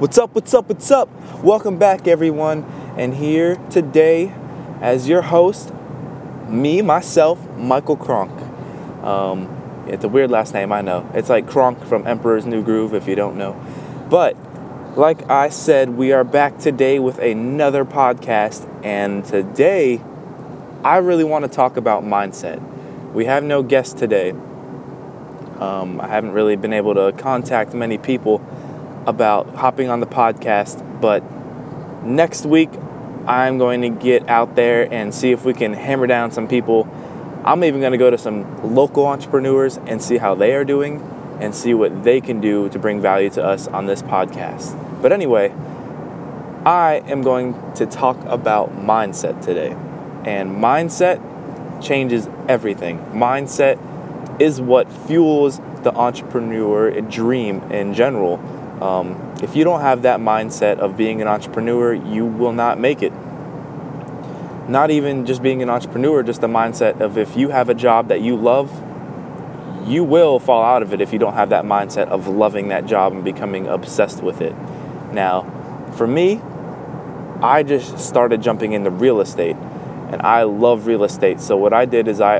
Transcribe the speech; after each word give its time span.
What's 0.00 0.18
up, 0.18 0.34
what's 0.34 0.52
up, 0.52 0.68
what's 0.68 0.90
up? 0.90 1.08
Welcome 1.40 1.78
back, 1.78 2.08
everyone. 2.08 2.64
And 2.96 3.14
here 3.14 3.54
today, 3.70 4.34
as 4.80 5.08
your 5.08 5.22
host, 5.22 5.72
me, 6.48 6.82
myself, 6.82 7.38
Michael 7.56 7.96
Kronk. 7.96 8.32
Um, 9.04 9.86
it's 9.86 10.02
a 10.02 10.08
weird 10.08 10.32
last 10.32 10.52
name, 10.52 10.72
I 10.72 10.80
know. 10.80 11.08
It's 11.14 11.28
like 11.28 11.48
Kronk 11.48 11.84
from 11.84 12.08
Emperor's 12.08 12.44
New 12.44 12.60
Groove, 12.64 12.92
if 12.92 13.06
you 13.06 13.14
don't 13.14 13.36
know. 13.36 13.54
But, 14.10 14.36
like 14.98 15.30
I 15.30 15.48
said, 15.48 15.90
we 15.90 16.10
are 16.10 16.24
back 16.24 16.58
today 16.58 16.98
with 16.98 17.20
another 17.20 17.84
podcast. 17.84 18.68
And 18.84 19.24
today, 19.24 20.02
I 20.82 20.96
really 20.96 21.22
want 21.22 21.44
to 21.44 21.48
talk 21.48 21.76
about 21.76 22.02
mindset. 22.02 22.60
We 23.12 23.26
have 23.26 23.44
no 23.44 23.62
guest 23.62 23.96
today. 23.96 24.30
Um, 25.60 26.00
I 26.00 26.08
haven't 26.08 26.32
really 26.32 26.56
been 26.56 26.72
able 26.72 26.96
to 26.96 27.12
contact 27.16 27.74
many 27.74 27.96
people 27.96 28.44
about 29.06 29.54
hopping 29.54 29.90
on 29.90 30.00
the 30.00 30.06
podcast, 30.06 31.00
but 31.00 31.22
next 32.04 32.46
week 32.46 32.70
I'm 33.26 33.58
going 33.58 33.80
to 33.82 33.88
get 33.88 34.28
out 34.28 34.54
there 34.54 34.92
and 34.92 35.14
see 35.14 35.30
if 35.32 35.44
we 35.44 35.54
can 35.54 35.72
hammer 35.72 36.06
down 36.06 36.30
some 36.30 36.46
people. 36.46 36.88
I'm 37.44 37.64
even 37.64 37.80
going 37.80 37.92
to 37.92 37.98
go 37.98 38.10
to 38.10 38.18
some 38.18 38.74
local 38.74 39.06
entrepreneurs 39.06 39.78
and 39.78 40.02
see 40.02 40.18
how 40.18 40.34
they 40.34 40.54
are 40.54 40.64
doing 40.64 41.00
and 41.40 41.54
see 41.54 41.74
what 41.74 42.04
they 42.04 42.20
can 42.20 42.40
do 42.40 42.68
to 42.70 42.78
bring 42.78 43.00
value 43.00 43.30
to 43.30 43.44
us 43.44 43.66
on 43.68 43.86
this 43.86 44.02
podcast. 44.02 45.02
But 45.02 45.12
anyway, 45.12 45.52
I 46.64 47.02
am 47.06 47.22
going 47.22 47.54
to 47.74 47.86
talk 47.86 48.16
about 48.24 48.76
mindset 48.76 49.44
today. 49.44 49.76
And 50.24 50.56
mindset 50.56 51.20
changes 51.82 52.28
everything. 52.48 52.98
Mindset 53.12 53.78
is 54.40 54.60
what 54.60 54.90
fuels 54.90 55.58
the 55.82 55.94
entrepreneur 55.94 57.00
dream 57.02 57.60
in 57.70 57.94
general. 57.94 58.38
Um, 58.80 59.34
if 59.42 59.54
you 59.54 59.64
don't 59.64 59.80
have 59.80 60.02
that 60.02 60.20
mindset 60.20 60.78
of 60.78 60.96
being 60.96 61.22
an 61.22 61.28
entrepreneur, 61.28 61.94
you 61.94 62.26
will 62.26 62.52
not 62.52 62.78
make 62.78 63.02
it. 63.02 63.12
Not 64.68 64.90
even 64.90 65.26
just 65.26 65.42
being 65.42 65.62
an 65.62 65.70
entrepreneur, 65.70 66.22
just 66.22 66.40
the 66.40 66.46
mindset 66.46 67.00
of 67.00 67.18
if 67.18 67.36
you 67.36 67.50
have 67.50 67.68
a 67.68 67.74
job 67.74 68.08
that 68.08 68.20
you 68.20 68.36
love, 68.36 68.72
you 69.86 70.02
will 70.02 70.38
fall 70.38 70.64
out 70.64 70.82
of 70.82 70.92
it 70.92 71.00
if 71.00 71.12
you 71.12 71.18
don't 71.18 71.34
have 71.34 71.50
that 71.50 71.64
mindset 71.64 72.08
of 72.08 72.26
loving 72.26 72.68
that 72.68 72.86
job 72.86 73.12
and 73.12 73.22
becoming 73.22 73.66
obsessed 73.66 74.22
with 74.22 74.40
it. 74.40 74.54
Now, 75.12 75.42
for 75.96 76.06
me, 76.06 76.40
I 77.42 77.62
just 77.62 77.98
started 77.98 78.40
jumping 78.40 78.72
into 78.72 78.90
real 78.90 79.20
estate 79.20 79.56
and 80.10 80.22
I 80.22 80.44
love 80.44 80.86
real 80.86 81.04
estate. 81.04 81.40
So, 81.40 81.56
what 81.56 81.72
I 81.72 81.84
did 81.84 82.08
is 82.08 82.20
I 82.20 82.38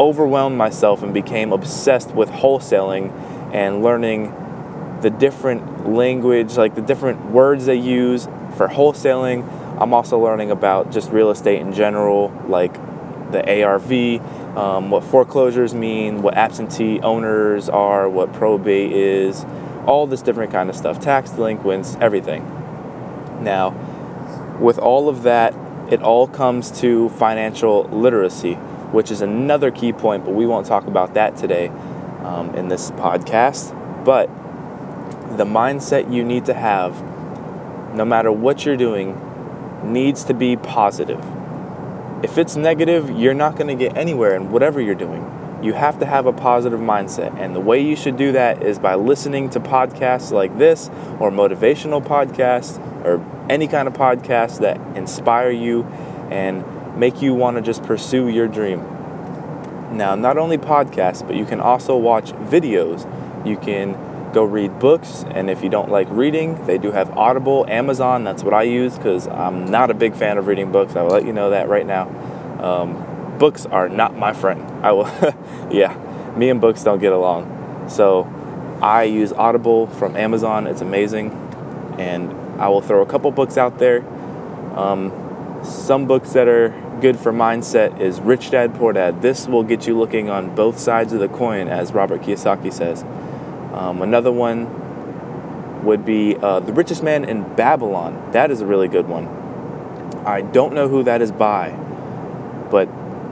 overwhelmed 0.00 0.56
myself 0.58 1.02
and 1.02 1.14
became 1.14 1.52
obsessed 1.52 2.10
with 2.12 2.30
wholesaling 2.30 3.12
and 3.54 3.82
learning 3.82 4.34
the 5.06 5.10
different 5.10 5.88
language, 5.88 6.56
like 6.56 6.74
the 6.74 6.82
different 6.82 7.30
words 7.30 7.66
they 7.66 7.76
use 7.76 8.24
for 8.56 8.66
wholesaling. 8.66 9.48
I'm 9.80 9.94
also 9.94 10.18
learning 10.18 10.50
about 10.50 10.90
just 10.90 11.12
real 11.12 11.30
estate 11.30 11.60
in 11.60 11.72
general, 11.72 12.32
like 12.48 12.74
the 13.30 13.62
ARV, 13.62 14.20
um, 14.58 14.90
what 14.90 15.04
foreclosures 15.04 15.74
mean, 15.74 16.22
what 16.22 16.34
absentee 16.34 16.98
owners 17.02 17.68
are, 17.68 18.08
what 18.08 18.32
probate 18.32 18.90
is, 18.90 19.46
all 19.86 20.08
this 20.08 20.22
different 20.22 20.50
kind 20.50 20.68
of 20.68 20.74
stuff, 20.74 20.98
tax 20.98 21.30
delinquents, 21.30 21.96
everything. 22.00 22.42
Now, 23.44 23.70
with 24.58 24.76
all 24.76 25.08
of 25.08 25.22
that, 25.22 25.54
it 25.88 26.02
all 26.02 26.26
comes 26.26 26.80
to 26.80 27.10
financial 27.10 27.84
literacy, 27.84 28.54
which 28.90 29.12
is 29.12 29.20
another 29.20 29.70
key 29.70 29.92
point, 29.92 30.24
but 30.24 30.34
we 30.34 30.46
won't 30.46 30.66
talk 30.66 30.88
about 30.88 31.14
that 31.14 31.36
today 31.36 31.68
um, 32.24 32.52
in 32.56 32.66
this 32.66 32.90
podcast. 32.90 34.04
But 34.04 34.28
the 35.36 35.44
mindset 35.44 36.12
you 36.12 36.24
need 36.24 36.46
to 36.46 36.54
have, 36.54 37.02
no 37.94 38.04
matter 38.04 38.32
what 38.32 38.64
you're 38.64 38.76
doing, 38.76 39.20
needs 39.84 40.24
to 40.24 40.34
be 40.34 40.56
positive. 40.56 41.24
If 42.22 42.38
it's 42.38 42.56
negative, 42.56 43.10
you're 43.10 43.34
not 43.34 43.56
going 43.56 43.68
to 43.68 43.74
get 43.74 43.96
anywhere 43.96 44.34
in 44.34 44.50
whatever 44.50 44.80
you're 44.80 44.94
doing. 44.94 45.32
You 45.62 45.74
have 45.74 45.98
to 46.00 46.06
have 46.06 46.26
a 46.26 46.32
positive 46.32 46.80
mindset. 46.80 47.38
And 47.38 47.54
the 47.54 47.60
way 47.60 47.80
you 47.80 47.96
should 47.96 48.16
do 48.16 48.32
that 48.32 48.62
is 48.62 48.78
by 48.78 48.94
listening 48.94 49.50
to 49.50 49.60
podcasts 49.60 50.30
like 50.30 50.56
this 50.58 50.88
or 51.20 51.30
motivational 51.30 52.04
podcasts 52.04 52.78
or 53.04 53.24
any 53.50 53.68
kind 53.68 53.86
of 53.86 53.94
podcast 53.94 54.60
that 54.60 54.78
inspire 54.96 55.50
you 55.50 55.84
and 56.30 56.64
make 56.96 57.22
you 57.22 57.34
want 57.34 57.56
to 57.56 57.62
just 57.62 57.82
pursue 57.82 58.28
your 58.28 58.48
dream. 58.48 58.80
Now, 59.96 60.14
not 60.14 60.36
only 60.36 60.58
podcasts, 60.58 61.26
but 61.26 61.36
you 61.36 61.44
can 61.44 61.60
also 61.60 61.96
watch 61.96 62.32
videos. 62.32 63.06
You 63.46 63.56
can 63.56 63.94
go 64.32 64.44
read 64.44 64.78
books. 64.78 65.24
And 65.30 65.50
if 65.50 65.62
you 65.62 65.68
don't 65.68 65.90
like 65.90 66.08
reading, 66.10 66.64
they 66.66 66.78
do 66.78 66.92
have 66.92 67.16
Audible, 67.16 67.64
Amazon. 67.68 68.24
That's 68.24 68.42
what 68.42 68.54
I 68.54 68.62
use 68.62 68.96
because 68.96 69.26
I'm 69.28 69.66
not 69.66 69.90
a 69.90 69.94
big 69.94 70.14
fan 70.14 70.38
of 70.38 70.46
reading 70.46 70.72
books. 70.72 70.96
I 70.96 71.02
will 71.02 71.10
let 71.10 71.24
you 71.26 71.32
know 71.32 71.50
that 71.50 71.68
right 71.68 71.86
now. 71.86 72.08
Um, 72.60 73.38
books 73.38 73.66
are 73.66 73.88
not 73.88 74.16
my 74.16 74.32
friend. 74.32 74.62
I 74.84 74.92
will, 74.92 75.06
yeah, 75.70 75.96
me 76.36 76.50
and 76.50 76.60
books 76.60 76.82
don't 76.84 77.00
get 77.00 77.12
along. 77.12 77.88
So 77.88 78.24
I 78.82 79.04
use 79.04 79.32
Audible 79.32 79.86
from 79.86 80.16
Amazon. 80.16 80.66
It's 80.66 80.80
amazing. 80.80 81.30
And 81.98 82.32
I 82.60 82.68
will 82.68 82.82
throw 82.82 83.02
a 83.02 83.06
couple 83.06 83.30
books 83.30 83.56
out 83.56 83.78
there. 83.78 84.04
Um, 84.78 85.60
some 85.64 86.06
books 86.06 86.32
that 86.32 86.48
are 86.48 86.68
good 87.00 87.18
for 87.18 87.32
mindset 87.32 88.00
is 88.00 88.20
Rich 88.20 88.50
Dad 88.50 88.74
Poor 88.74 88.92
Dad. 88.92 89.22
This 89.22 89.46
will 89.46 89.62
get 89.62 89.86
you 89.86 89.98
looking 89.98 90.30
on 90.30 90.54
both 90.54 90.78
sides 90.78 91.12
of 91.12 91.20
the 91.20 91.28
coin, 91.28 91.68
as 91.68 91.92
Robert 91.92 92.22
Kiyosaki 92.22 92.72
says. 92.72 93.04
Um, 93.76 94.00
another 94.00 94.32
one 94.32 95.84
would 95.84 96.04
be 96.04 96.34
uh, 96.36 96.60
The 96.60 96.72
Richest 96.72 97.02
Man 97.02 97.24
in 97.24 97.54
Babylon. 97.54 98.30
That 98.32 98.50
is 98.50 98.62
a 98.62 98.66
really 98.66 98.88
good 98.88 99.06
one. 99.06 99.28
I 100.26 100.40
don't 100.40 100.72
know 100.72 100.88
who 100.88 101.02
that 101.04 101.20
is 101.20 101.30
by, 101.30 101.70
but 102.70 102.88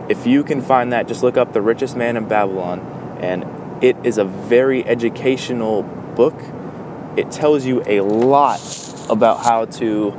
if 0.08 0.26
you 0.26 0.44
can 0.44 0.60
find 0.60 0.92
that, 0.92 1.08
just 1.08 1.22
look 1.22 1.36
up 1.38 1.54
The 1.54 1.62
Richest 1.62 1.96
Man 1.96 2.16
in 2.16 2.28
Babylon, 2.28 2.80
and 3.20 3.44
it 3.82 3.96
is 4.04 4.18
a 4.18 4.24
very 4.24 4.84
educational 4.84 5.82
book. 5.82 6.38
It 7.16 7.30
tells 7.30 7.64
you 7.64 7.82
a 7.86 8.00
lot 8.02 8.60
about 9.08 9.44
how 9.44 9.64
to 9.64 10.10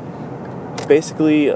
basically 0.88 1.54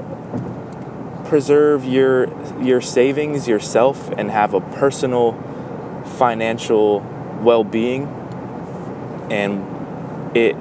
preserve 1.24 1.84
your 1.84 2.28
your 2.60 2.80
savings 2.80 3.46
yourself 3.46 4.10
and 4.16 4.30
have 4.30 4.54
a 4.54 4.60
personal 4.60 5.32
financial 6.18 7.00
well-being 7.42 8.19
and 9.30 10.36
it 10.36 10.56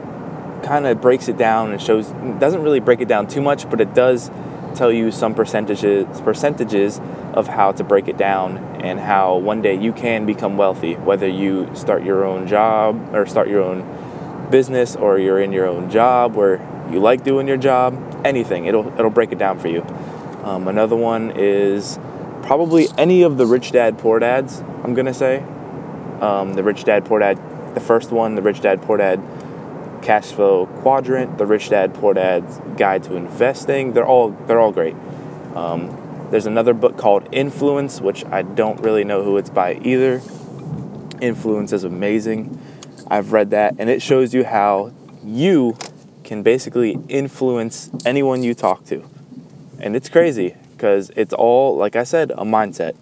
kind 0.64 0.86
of 0.86 1.00
breaks 1.02 1.28
it 1.28 1.38
down 1.38 1.72
and 1.72 1.82
shows 1.82 2.08
doesn't 2.40 2.62
really 2.62 2.80
break 2.80 3.02
it 3.02 3.08
down 3.08 3.28
too 3.28 3.42
much 3.42 3.70
but 3.70 3.80
it 3.80 3.94
does 3.94 4.30
tell 4.76 4.92
you 4.92 5.12
some 5.12 5.34
percentages 5.34 6.22
percentages 6.22 7.00
of 7.34 7.48
how 7.48 7.72
to 7.72 7.84
break 7.84 8.08
it 8.08 8.18
down 8.18 8.58
and 8.82 9.00
how 9.00 9.38
one 9.38 9.62
day 9.62 9.76
you 9.76 9.92
can 9.94 10.26
become 10.26 10.58
wealthy 10.58 10.96
whether 10.96 11.28
you 11.28 11.70
start 11.76 12.04
your 12.04 12.26
own 12.26 12.48
job 12.48 13.14
or 13.14 13.26
start 13.26 13.48
your 13.48 13.64
own 13.64 14.50
business 14.50 14.96
or 14.96 15.20
you're 15.20 15.40
in 15.40 15.52
your 15.52 15.66
own 15.66 15.90
job 15.90 16.36
where 16.36 16.58
you 16.92 17.00
like 17.00 17.24
doing 17.24 17.48
your 17.48 17.58
job 17.58 17.94
anything 18.26 18.66
it'll 18.66 18.88
it'll 18.94 19.10
break 19.10 19.32
it 19.32 19.38
down 19.38 19.60
for 19.60 19.68
you. 19.68 19.82
Um, 20.44 20.68
another 20.68 20.96
one 20.96 21.32
is 21.36 22.00
probably 22.44 22.88
any 22.98 23.22
of 23.24 23.38
the 23.38 23.46
rich 23.46 23.72
dad 23.72 23.98
poor 23.98 24.20
dads 24.20 24.62
i'm 24.84 24.94
gonna 24.94 25.14
say. 25.14 25.44
Um, 26.22 26.54
the 26.54 26.64
rich 26.64 26.84
dad 26.84 27.06
poor 27.06 27.20
dad 27.20 27.40
the 27.74 27.80
first 27.80 28.12
one, 28.12 28.36
the 28.36 28.42
Rich 28.42 28.62
Dad 28.62 28.82
Poor 28.82 28.98
Dad 28.98 29.22
Cash 30.02 30.32
Flow 30.32 30.66
Quadrant, 30.66 31.38
the 31.38 31.46
Rich 31.46 31.70
Dad 31.70 31.94
Poor 31.94 32.14
Dad's 32.14 32.58
Guide 32.78 33.04
to 33.04 33.16
Investing. 33.16 33.94
They're 33.94 34.08
all 34.08 34.32
they're 34.32 34.60
all 34.60 34.72
great. 34.72 34.96
Um, 35.56 36.28
there's 36.32 36.46
another 36.46 36.74
book 36.74 36.98
called 36.98 37.28
Influence, 37.32 38.02
which 38.02 38.24
I 38.26 38.44
don't 38.44 38.80
really 38.82 39.04
know 39.04 39.24
who 39.24 39.38
it's 39.38 39.50
by 39.50 39.76
either. 39.84 40.22
Influence 41.22 41.74
is 41.74 41.84
amazing. 41.84 42.60
I've 43.08 43.34
read 43.34 43.50
that, 43.52 43.76
and 43.80 43.90
it 43.90 44.02
shows 44.02 44.34
you 44.34 44.44
how 44.44 44.94
you 45.24 45.76
can 46.24 46.44
basically 46.44 46.98
influence 47.08 47.90
anyone 48.06 48.44
you 48.44 48.54
talk 48.54 48.86
to. 48.86 49.04
And 49.80 49.96
it's 49.96 50.10
crazy 50.10 50.56
because 50.72 51.12
it's 51.16 51.34
all, 51.34 51.76
like 51.76 51.96
I 51.96 52.04
said, 52.04 52.32
a 52.32 52.46
mindset. 52.46 52.96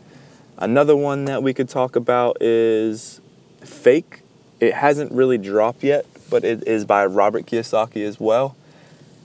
Another 0.58 0.96
one 0.96 1.26
that 1.26 1.44
we 1.44 1.54
could 1.54 1.68
talk 1.70 1.96
about 1.96 2.42
is 2.42 3.20
Fake 3.62 4.22
it 4.60 4.74
hasn't 4.74 5.12
really 5.12 5.38
dropped 5.38 5.84
yet, 5.84 6.06
but 6.30 6.44
it 6.44 6.68
is 6.68 6.86
by 6.86 7.06
Robert 7.06 7.46
Kiyosaki 7.46 8.06
as 8.06 8.20
well. 8.20 8.56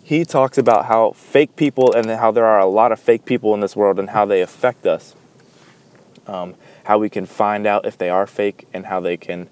He 0.05 0.25
talks 0.25 0.59
about 0.59 0.87
how 0.87 1.13
fake 1.13 1.57
people 1.57 1.93
and 1.93 2.09
how 2.11 2.31
there 2.31 2.45
are 2.45 2.59
a 2.59 2.67
lot 2.67 2.93
of 2.93 3.01
fake 3.01 3.25
people 3.25 3.55
in 3.55 3.61
this 3.61 3.77
world 3.77 3.99
and 3.99 4.11
how 4.11 4.25
they 4.25 4.43
affect 4.43 4.87
us. 4.87 5.15
Um, 6.27 6.55
how 6.85 6.99
we 6.99 7.09
can 7.09 7.27
find 7.27 7.67
out 7.67 7.87
if 7.87 7.97
they 7.97 8.11
are 8.11 8.27
fake 8.27 8.67
and 8.73 8.87
how 8.87 9.01
they 9.01 9.17
can 9.17 9.49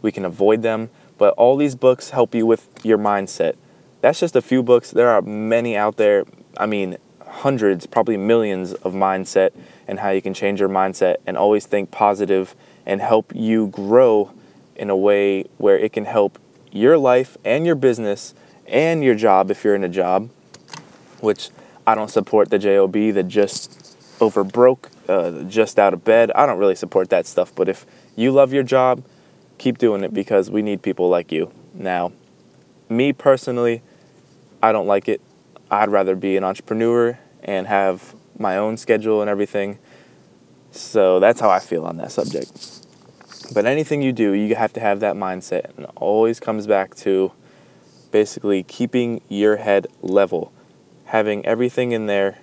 we 0.00 0.10
can 0.10 0.24
avoid 0.24 0.62
them. 0.62 0.90
But 1.18 1.34
all 1.34 1.56
these 1.56 1.76
books 1.76 2.10
help 2.10 2.34
you 2.34 2.44
with 2.44 2.68
your 2.82 2.98
mindset. 2.98 3.54
That's 4.00 4.18
just 4.18 4.34
a 4.34 4.42
few 4.42 4.62
books. 4.62 4.90
There 4.90 5.08
are 5.08 5.22
many 5.22 5.76
out 5.76 5.96
there. 5.96 6.24
I 6.56 6.66
mean, 6.66 6.96
hundreds, 7.24 7.86
probably 7.86 8.16
millions 8.16 8.72
of 8.74 8.94
mindset 8.94 9.52
and 9.86 10.00
how 10.00 10.10
you 10.10 10.20
can 10.20 10.34
change 10.34 10.58
your 10.58 10.68
mindset 10.68 11.16
and 11.26 11.36
always 11.36 11.66
think 11.66 11.90
positive 11.90 12.56
and 12.84 13.00
help 13.00 13.32
you 13.34 13.68
grow 13.68 14.32
in 14.76 14.90
a 14.90 14.96
way 14.96 15.44
where 15.58 15.78
it 15.78 15.92
can 15.92 16.04
help 16.04 16.38
your 16.70 16.98
life 16.98 17.36
and 17.44 17.66
your 17.66 17.74
business 17.74 18.34
and 18.66 19.04
your 19.04 19.14
job 19.14 19.50
if 19.50 19.64
you're 19.64 19.74
in 19.74 19.84
a 19.84 19.88
job, 19.88 20.30
which 21.20 21.50
I 21.86 21.94
don't 21.94 22.10
support 22.10 22.50
the 22.50 22.58
JOB, 22.58 22.92
the 22.92 23.22
just 23.22 23.96
over 24.20 24.44
broke, 24.44 24.90
uh, 25.08 25.42
just 25.42 25.78
out 25.78 25.92
of 25.92 26.04
bed. 26.04 26.30
I 26.32 26.46
don't 26.46 26.58
really 26.58 26.76
support 26.76 27.10
that 27.10 27.26
stuff. 27.26 27.54
But 27.54 27.68
if 27.68 27.84
you 28.16 28.30
love 28.30 28.52
your 28.52 28.62
job, 28.62 29.04
keep 29.58 29.78
doing 29.78 30.04
it 30.04 30.14
because 30.14 30.50
we 30.50 30.62
need 30.62 30.82
people 30.82 31.08
like 31.08 31.32
you. 31.32 31.52
Now, 31.74 32.12
me 32.88 33.12
personally, 33.12 33.82
I 34.62 34.72
don't 34.72 34.86
like 34.86 35.08
it. 35.08 35.20
I'd 35.70 35.90
rather 35.90 36.14
be 36.14 36.36
an 36.36 36.44
entrepreneur 36.44 37.18
and 37.42 37.66
have 37.66 38.14
my 38.38 38.56
own 38.56 38.76
schedule 38.76 39.20
and 39.20 39.28
everything. 39.28 39.78
So 40.70 41.20
that's 41.20 41.40
how 41.40 41.50
I 41.50 41.58
feel 41.58 41.84
on 41.84 41.96
that 41.96 42.12
subject. 42.12 42.81
But 43.52 43.66
anything 43.66 44.02
you 44.02 44.12
do, 44.12 44.32
you 44.32 44.54
have 44.54 44.72
to 44.74 44.80
have 44.80 45.00
that 45.00 45.14
mindset. 45.14 45.76
And 45.76 45.86
it 45.86 45.90
always 45.96 46.40
comes 46.40 46.66
back 46.66 46.94
to 46.96 47.32
basically 48.10 48.62
keeping 48.62 49.20
your 49.28 49.56
head 49.56 49.86
level, 50.00 50.52
having 51.06 51.44
everything 51.44 51.92
in 51.92 52.06
there 52.06 52.38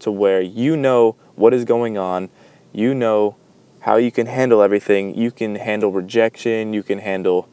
to 0.00 0.10
where 0.10 0.40
you 0.40 0.76
know 0.76 1.16
what 1.34 1.54
is 1.54 1.64
going 1.64 1.96
on, 1.96 2.30
you 2.72 2.94
know 2.94 3.36
how 3.80 3.96
you 3.96 4.10
can 4.10 4.26
handle 4.26 4.60
everything. 4.60 5.14
You 5.16 5.30
can 5.30 5.54
handle 5.54 5.92
rejection, 5.92 6.72
you 6.72 6.82
can 6.82 6.98
handle 6.98 7.48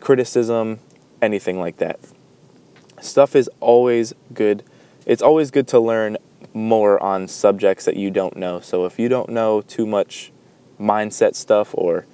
criticism, 0.00 0.80
anything 1.22 1.58
like 1.60 1.76
that. 1.78 2.00
Stuff 3.00 3.36
is 3.36 3.48
always 3.60 4.14
good. 4.32 4.64
It's 5.04 5.22
always 5.22 5.50
good 5.50 5.68
to 5.68 5.78
learn 5.78 6.16
more 6.54 7.00
on 7.02 7.28
subjects 7.28 7.84
that 7.84 7.96
you 7.96 8.10
don't 8.10 8.36
know. 8.36 8.60
So 8.60 8.84
if 8.86 8.98
you 8.98 9.08
don't 9.08 9.28
know 9.28 9.60
too 9.60 9.86
much 9.86 10.32
mindset 10.80 11.34
stuff 11.34 11.70
or 11.74 12.06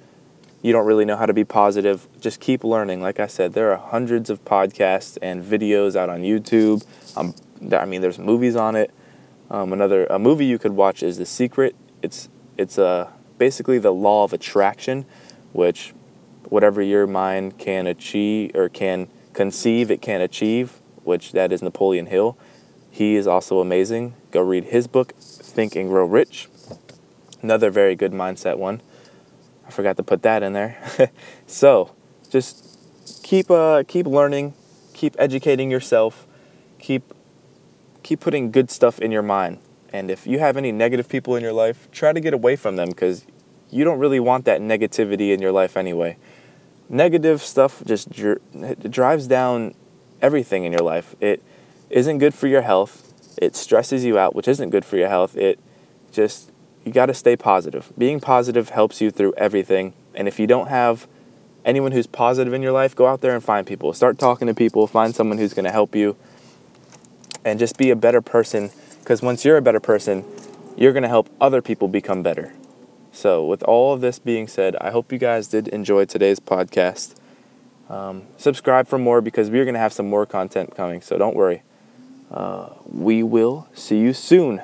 you 0.63 0.71
don't 0.71 0.85
really 0.85 1.03
know 1.03 1.17
how 1.17 1.25
to 1.25 1.33
be 1.33 1.43
positive, 1.43 2.07
just 2.21 2.39
keep 2.39 2.63
learning. 2.63 3.01
Like 3.01 3.19
I 3.19 3.27
said, 3.27 3.51
there 3.53 3.71
are 3.73 3.77
hundreds 3.77 4.29
of 4.29 4.43
podcasts 4.45 5.17
and 5.21 5.43
videos 5.43 5.95
out 5.97 6.09
on 6.09 6.21
YouTube. 6.21 6.85
Um, 7.17 7.35
I 7.77 7.85
mean, 7.85 8.01
there's 8.01 8.17
movies 8.17 8.55
on 8.55 8.75
it. 8.75 8.91
Um, 9.51 9.73
another 9.73 10.05
a 10.05 10.17
movie 10.17 10.45
you 10.45 10.57
could 10.57 10.71
watch 10.71 11.03
is 11.03 11.17
The 11.17 11.25
Secret. 11.25 11.75
It's 12.01 12.29
it's 12.57 12.79
uh, 12.79 13.11
basically 13.37 13.77
the 13.77 13.91
law 13.91 14.23
of 14.23 14.31
attraction, 14.31 15.05
which 15.51 15.93
whatever 16.45 16.81
your 16.81 17.07
mind 17.07 17.57
can 17.57 17.85
achieve 17.85 18.55
or 18.55 18.69
can 18.69 19.09
conceive, 19.33 19.91
it 19.91 20.01
can 20.01 20.21
achieve. 20.21 20.79
Which 21.03 21.33
that 21.33 21.51
is 21.51 21.61
Napoleon 21.61 22.05
Hill. 22.05 22.37
He 22.89 23.15
is 23.15 23.27
also 23.27 23.59
amazing. 23.59 24.13
Go 24.31 24.41
read 24.41 24.65
his 24.65 24.87
book, 24.87 25.13
Think 25.19 25.75
and 25.75 25.89
Grow 25.89 26.05
Rich. 26.05 26.47
Another 27.41 27.69
very 27.69 27.95
good 27.95 28.13
mindset 28.13 28.57
one. 28.57 28.81
I 29.65 29.71
forgot 29.71 29.97
to 29.97 30.03
put 30.03 30.21
that 30.23 30.43
in 30.43 30.53
there. 30.53 30.77
so, 31.47 31.91
just 32.29 32.79
keep 33.23 33.49
uh, 33.49 33.83
keep 33.87 34.05
learning, 34.05 34.53
keep 34.93 35.15
educating 35.19 35.71
yourself, 35.71 36.27
keep 36.79 37.13
keep 38.03 38.19
putting 38.19 38.51
good 38.51 38.69
stuff 38.69 38.99
in 38.99 39.11
your 39.11 39.21
mind. 39.21 39.59
And 39.91 40.09
if 40.09 40.25
you 40.25 40.39
have 40.39 40.57
any 40.57 40.71
negative 40.71 41.07
people 41.07 41.35
in 41.35 41.43
your 41.43 41.53
life, 41.53 41.87
try 41.91 42.13
to 42.13 42.19
get 42.19 42.33
away 42.33 42.55
from 42.55 42.75
them 42.75 42.89
because 42.89 43.25
you 43.69 43.83
don't 43.83 43.99
really 43.99 44.19
want 44.19 44.45
that 44.45 44.61
negativity 44.61 45.33
in 45.33 45.41
your 45.41 45.51
life 45.51 45.77
anyway. 45.77 46.17
Negative 46.89 47.41
stuff 47.41 47.83
just 47.85 48.11
dr- 48.11 48.41
drives 48.89 49.27
down 49.27 49.73
everything 50.21 50.63
in 50.63 50.71
your 50.71 50.81
life. 50.81 51.15
It 51.19 51.43
isn't 51.89 52.17
good 52.17 52.33
for 52.33 52.47
your 52.47 52.61
health. 52.61 53.13
It 53.41 53.55
stresses 53.55 54.03
you 54.03 54.17
out, 54.17 54.35
which 54.35 54.47
isn't 54.47 54.69
good 54.69 54.85
for 54.85 54.97
your 54.97 55.09
health. 55.09 55.35
It 55.35 55.59
just 56.11 56.51
you 56.85 56.91
got 56.91 57.07
to 57.07 57.13
stay 57.13 57.35
positive. 57.35 57.91
Being 57.97 58.19
positive 58.19 58.69
helps 58.69 59.01
you 59.01 59.11
through 59.11 59.33
everything. 59.37 59.93
And 60.13 60.27
if 60.27 60.39
you 60.39 60.47
don't 60.47 60.67
have 60.67 61.07
anyone 61.65 61.91
who's 61.91 62.07
positive 62.07 62.53
in 62.53 62.61
your 62.61 62.71
life, 62.71 62.95
go 62.95 63.07
out 63.07 63.21
there 63.21 63.33
and 63.33 63.43
find 63.43 63.65
people. 63.65 63.93
Start 63.93 64.19
talking 64.19 64.47
to 64.47 64.53
people, 64.53 64.87
find 64.87 65.15
someone 65.15 65.37
who's 65.37 65.53
going 65.53 65.65
to 65.65 65.71
help 65.71 65.95
you, 65.95 66.15
and 67.45 67.59
just 67.59 67.77
be 67.77 67.89
a 67.89 67.95
better 67.95 68.21
person. 68.21 68.69
Because 68.99 69.21
once 69.21 69.45
you're 69.45 69.57
a 69.57 69.61
better 69.61 69.79
person, 69.79 70.25
you're 70.77 70.93
going 70.93 71.03
to 71.03 71.09
help 71.09 71.29
other 71.39 71.61
people 71.61 71.87
become 71.87 72.23
better. 72.23 72.53
So, 73.11 73.45
with 73.45 73.61
all 73.63 73.93
of 73.93 74.01
this 74.01 74.17
being 74.17 74.47
said, 74.47 74.75
I 74.77 74.89
hope 74.89 75.11
you 75.11 75.19
guys 75.19 75.47
did 75.47 75.67
enjoy 75.67 76.05
today's 76.05 76.39
podcast. 76.39 77.13
Um, 77.87 78.23
subscribe 78.37 78.87
for 78.87 78.97
more 78.97 79.21
because 79.21 79.51
we're 79.51 79.65
going 79.65 79.75
to 79.75 79.79
have 79.79 79.93
some 79.93 80.09
more 80.09 80.25
content 80.25 80.75
coming. 80.75 80.99
So, 81.01 81.17
don't 81.19 81.35
worry. 81.35 81.61
Uh, 82.31 82.69
we 82.85 83.21
will 83.21 83.67
see 83.73 83.99
you 83.99 84.13
soon. 84.13 84.63